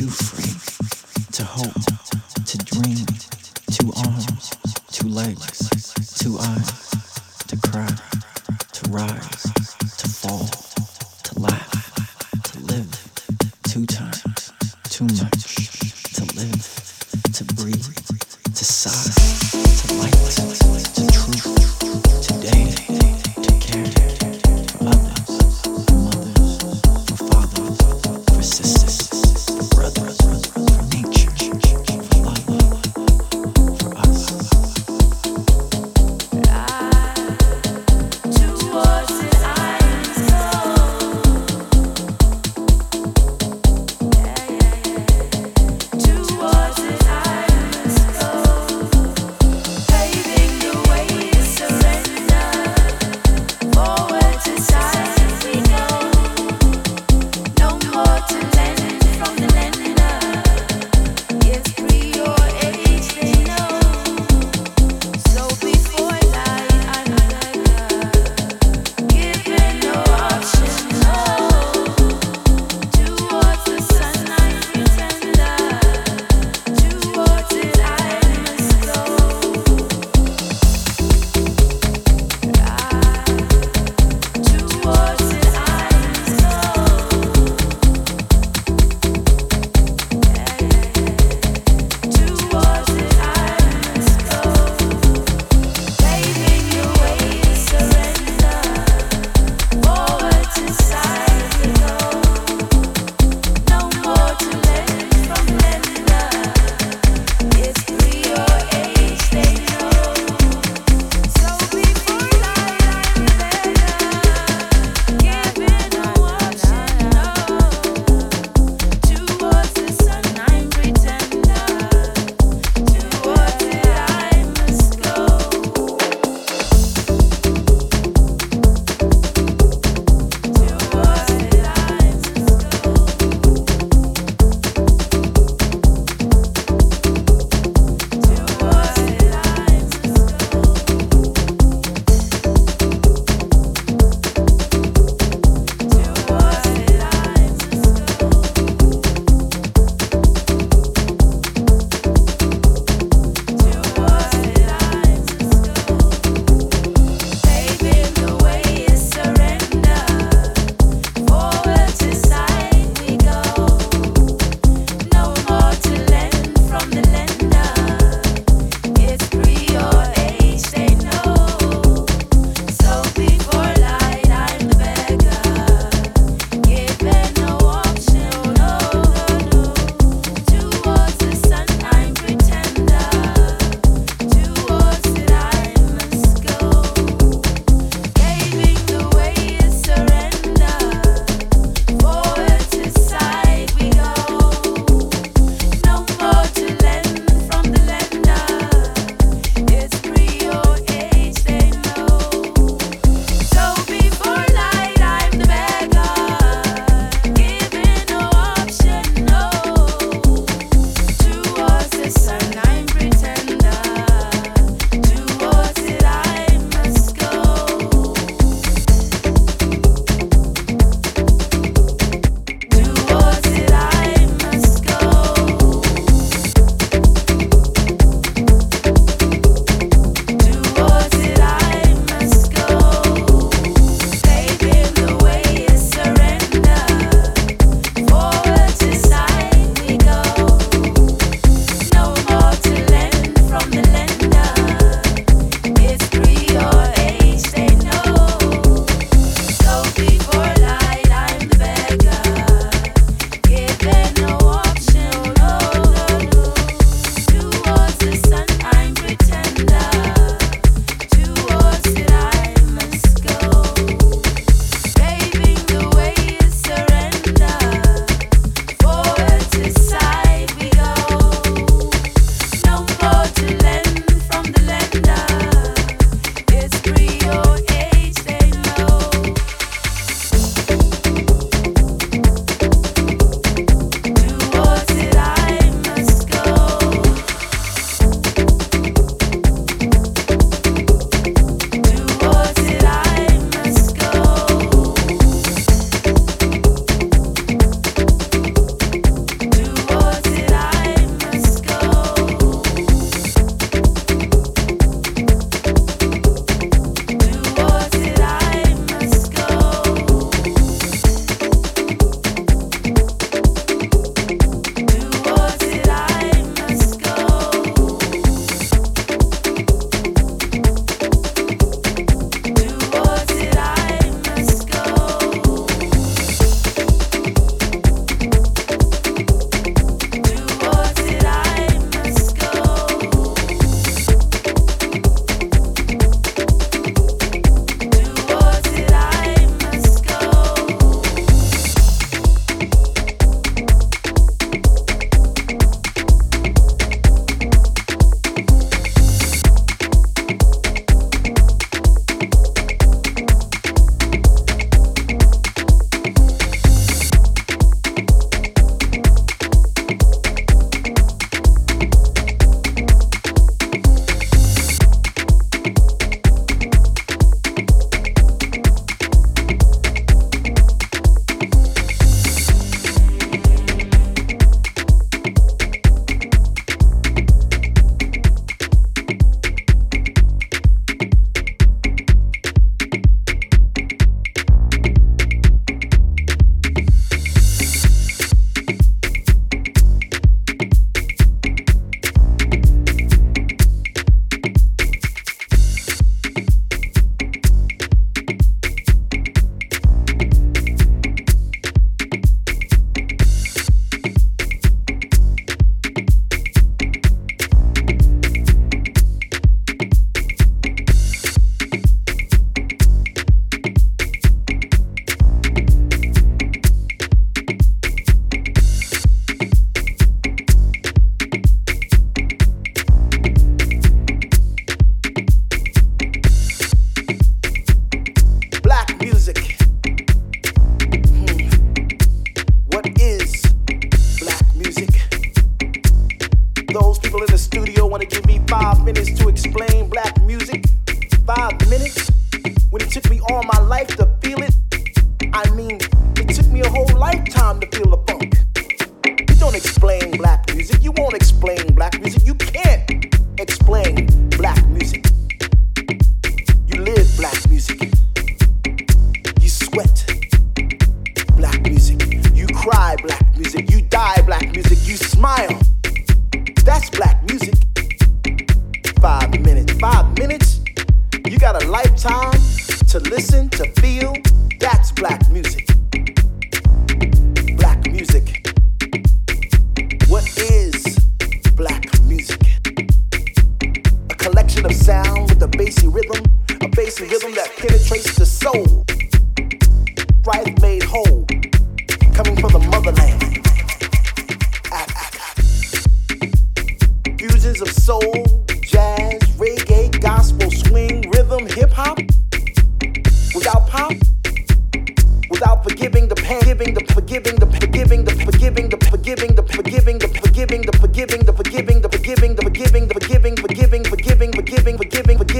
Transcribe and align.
too 0.00 0.08
free 0.08 1.26
to 1.30 1.44
hold. 1.44 1.99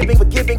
Give 0.00 0.46
me. 0.46 0.49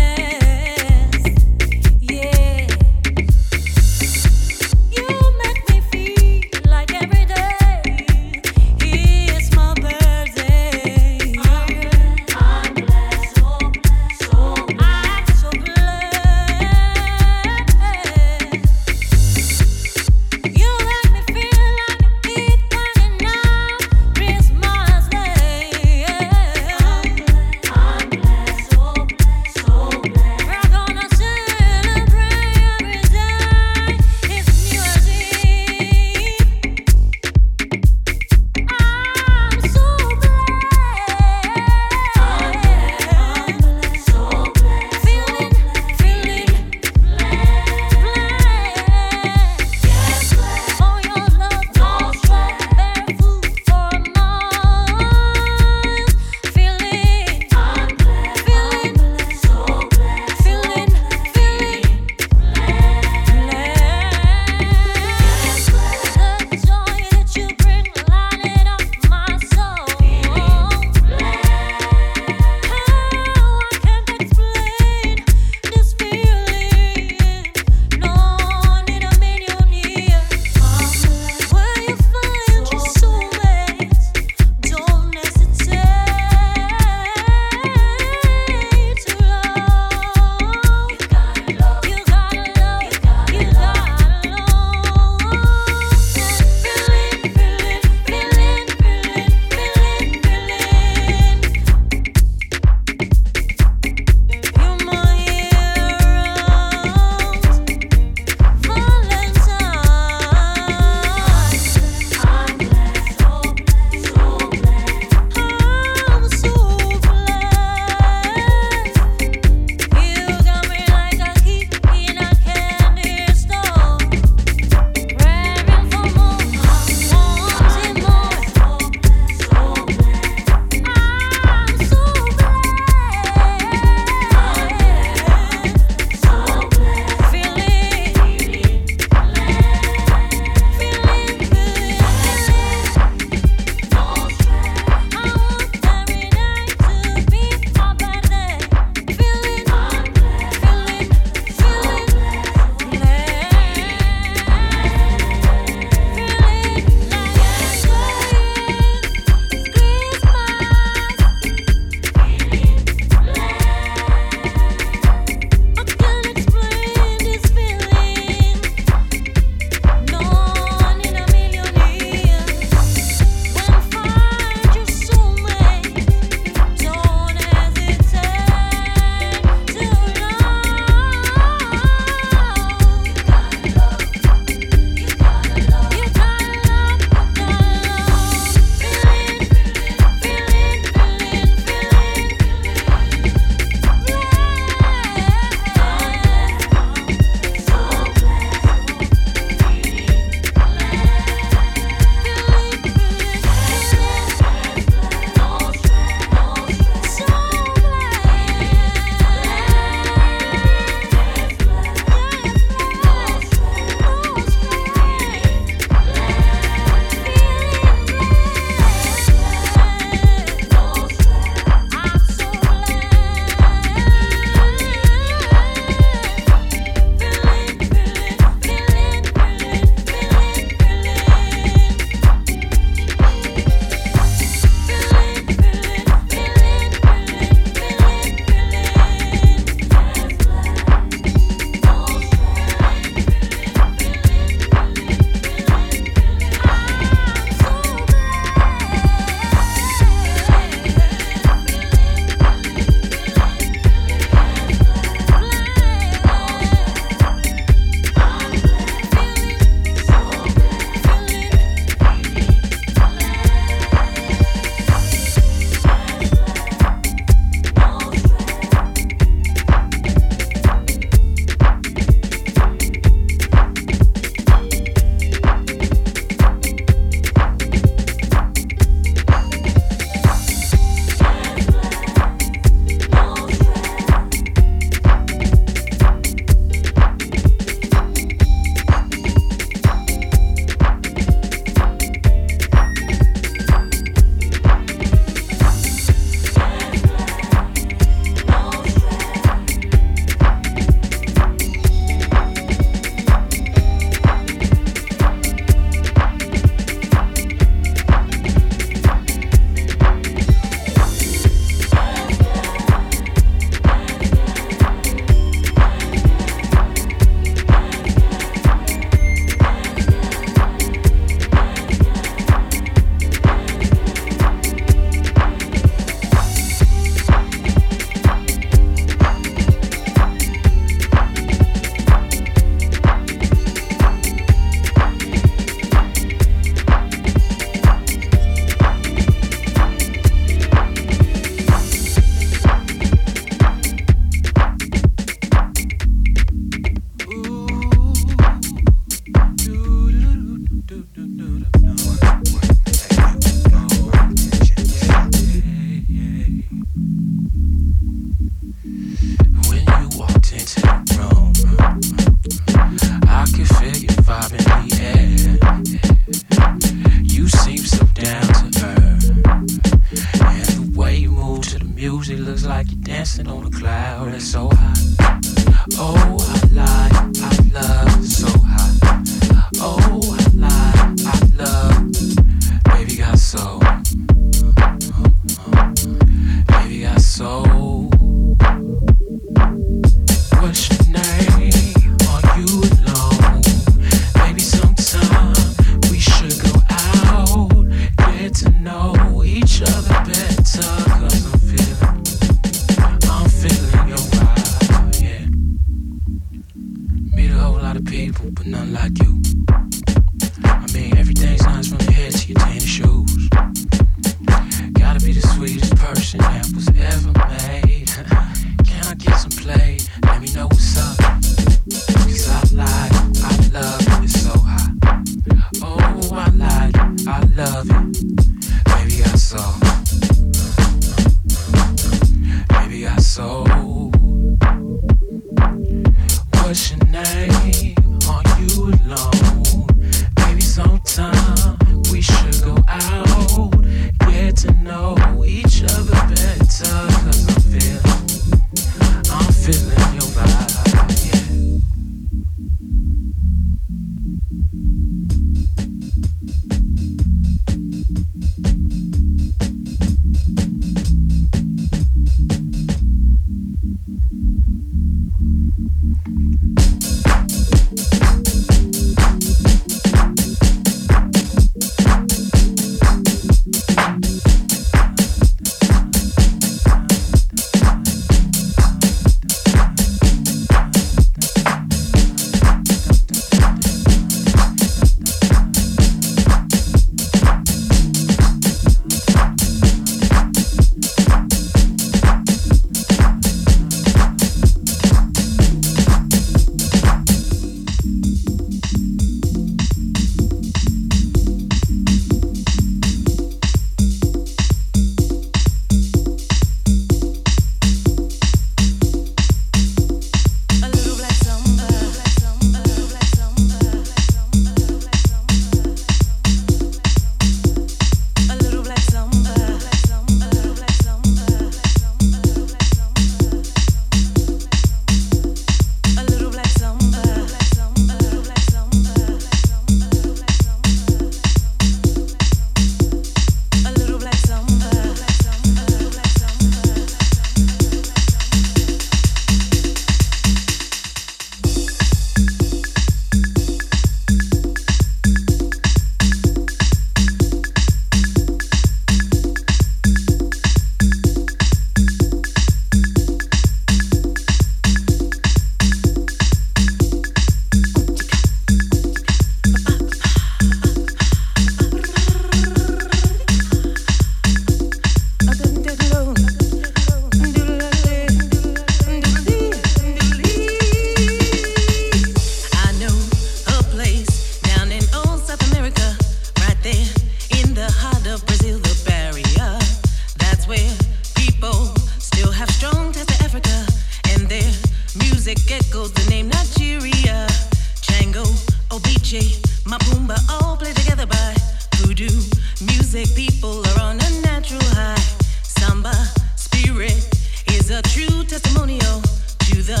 Testimonial 598.60 599.20
to 599.58 599.82
the 599.82 600.00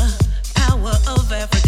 power 0.54 0.90
of 1.14 1.32
Africa's 1.32 1.67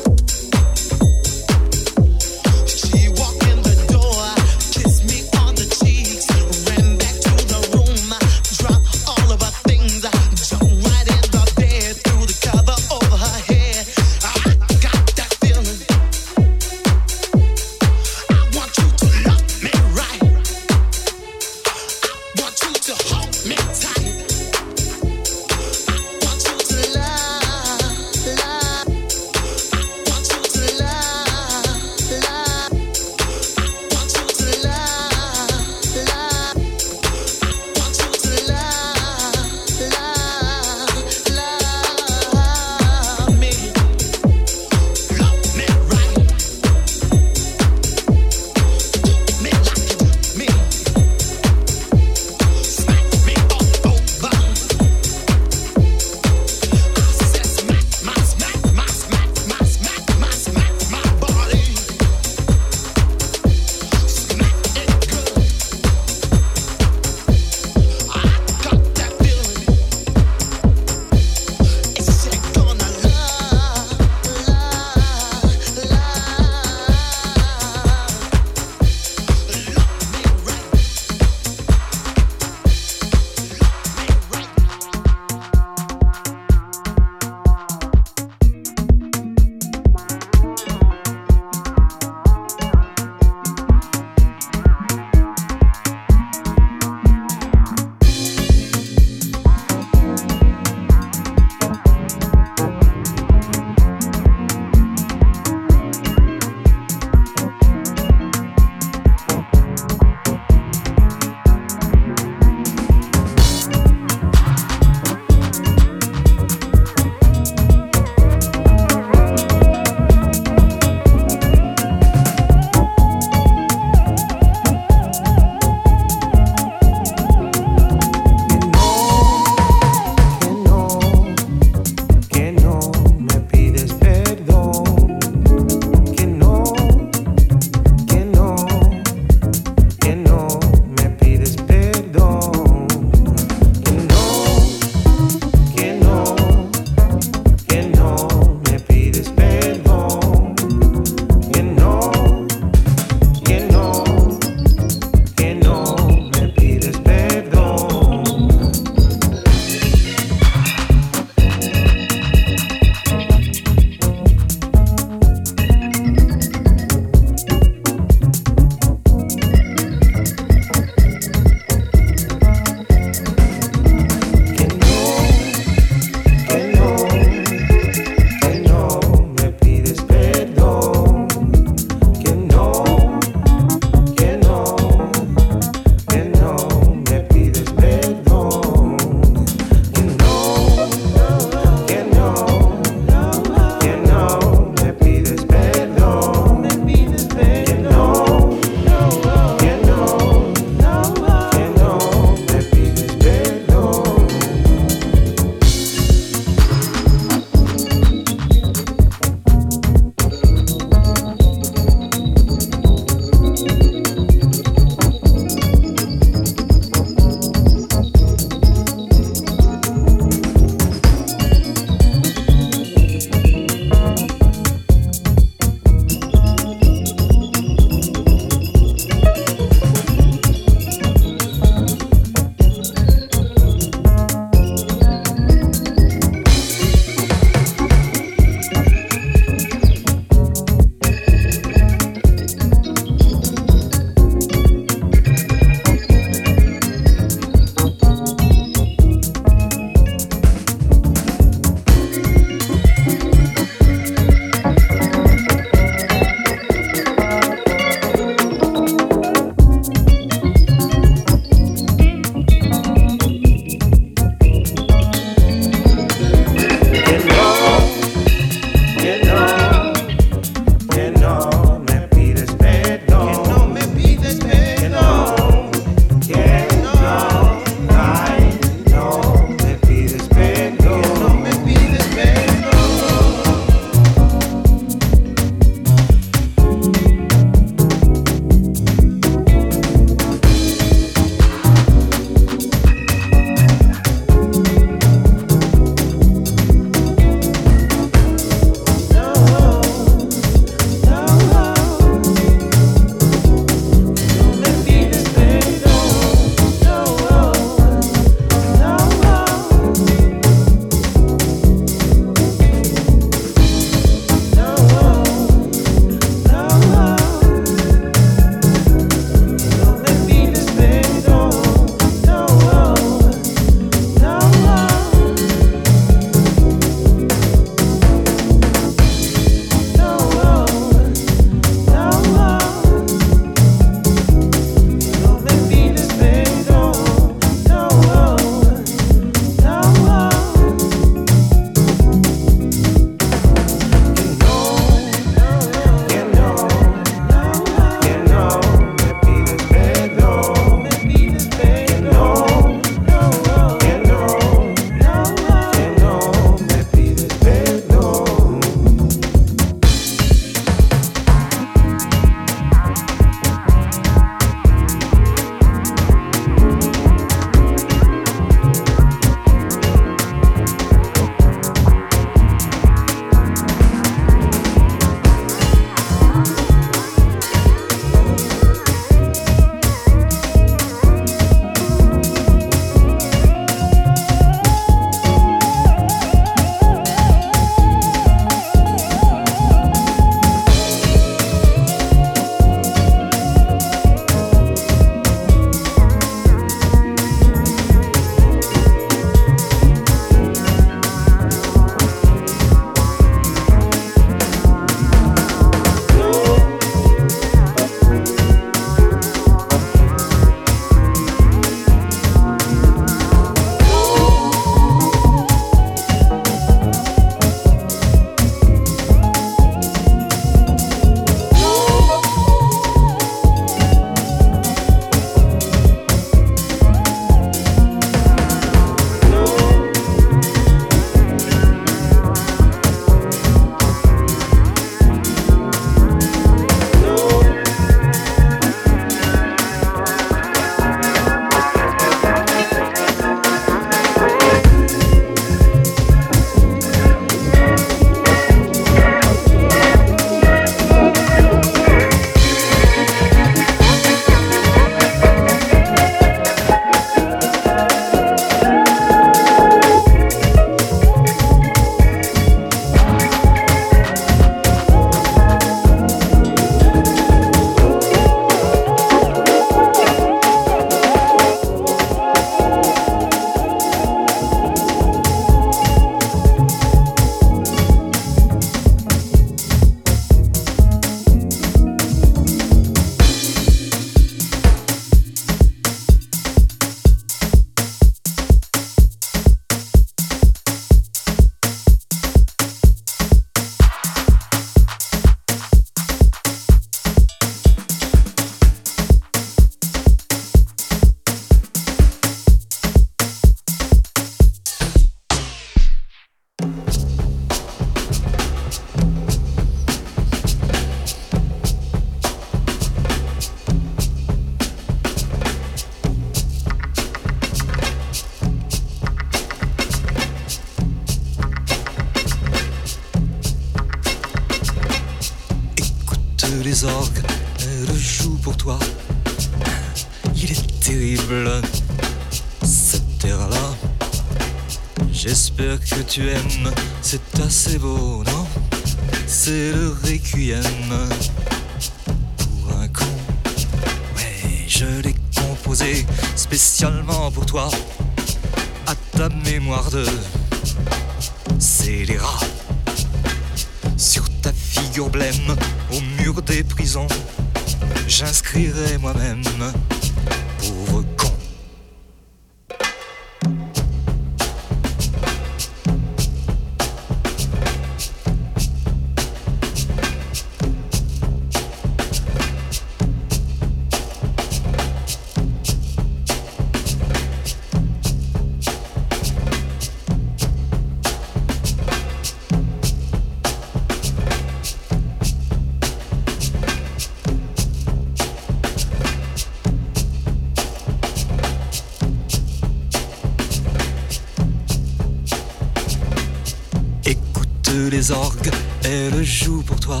Les 597.90 598.10
orgues, 598.10 598.50
elle 598.84 599.22
joue 599.22 599.62
pour 599.62 599.78
toi. 599.78 600.00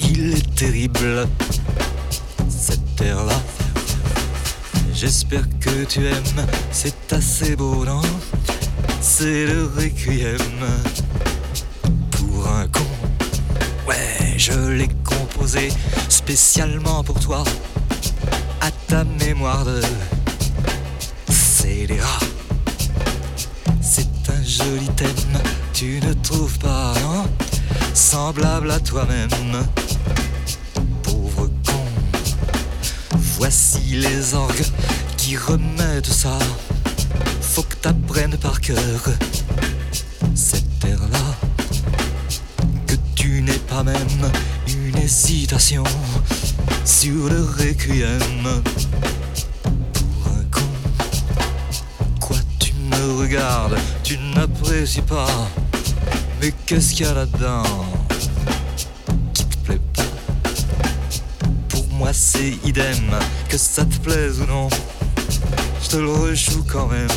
Il 0.00 0.34
est 0.34 0.54
terrible, 0.54 1.28
cette 2.48 2.96
terre-là. 2.96 3.38
J'espère 4.94 5.42
que 5.60 5.84
tu 5.84 6.06
aimes, 6.06 6.46
c'est 6.70 7.12
assez 7.12 7.54
beau, 7.54 7.84
non? 7.84 8.00
C'est 9.00 9.46
le 9.46 9.70
requiem 9.76 10.38
pour 12.12 12.48
un 12.48 12.66
con. 12.68 12.86
Ouais, 13.86 14.34
je 14.36 14.70
l'ai 14.70 14.88
composé 15.04 15.68
spécialement 16.08 17.04
pour 17.04 17.20
toi, 17.20 17.44
à 18.60 18.70
ta 18.86 19.04
mémoire 19.04 19.64
de 19.64 19.82
scélérat. 21.30 22.20
C'est 23.82 24.08
un 24.30 24.42
joli 24.44 24.88
thème, 24.96 25.42
tu 25.78 26.00
ne 26.04 26.12
trouves 26.12 26.58
pas, 26.58 26.92
non 27.02 27.24
Semblable 27.94 28.68
à 28.68 28.80
toi-même, 28.80 29.28
pauvre 31.04 31.48
con. 31.64 31.84
Voici 33.38 33.78
les 33.92 34.34
orgues 34.34 34.64
qui 35.16 35.36
remettent 35.36 36.12
ça. 36.12 36.36
Faut 37.40 37.62
que 37.62 37.76
t'apprennes 37.76 38.36
par 38.38 38.60
cœur 38.60 39.04
cette 40.34 40.80
terre-là. 40.80 41.36
Que 42.88 42.96
tu 43.14 43.40
n'aies 43.42 43.64
pas 43.70 43.84
même 43.84 44.32
une 44.66 44.98
hésitation 44.98 45.84
sur 46.84 47.28
le 47.28 47.44
requiem 47.56 48.62
pour 49.92 50.32
un 50.32 50.44
con. 50.50 52.18
Quoi 52.18 52.38
tu 52.58 52.72
me 52.72 53.20
regardes, 53.20 53.78
tu 54.02 54.18
n'apprécies 54.34 55.02
pas. 55.02 55.28
Mais 56.40 56.52
qu'est-ce 56.66 56.94
qu'il 56.94 57.06
y 57.06 57.08
a 57.08 57.14
là-dedans 57.14 57.64
qui 59.34 59.44
te 59.44 59.56
plaît 59.58 59.80
pas? 59.94 60.02
Pour 61.68 61.86
moi 61.88 62.12
c'est 62.12 62.54
idem, 62.64 63.10
que 63.48 63.58
ça 63.58 63.84
te 63.84 63.96
plaise 63.98 64.40
ou 64.40 64.46
non. 64.46 64.68
Je 65.82 65.88
te 65.88 65.96
le 65.96 66.10
rejoue 66.10 66.64
quand 66.70 66.86
même. 66.86 67.08